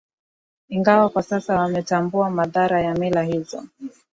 [0.69, 3.63] ingawa kwa sasa wametambua madhara ya mila hizo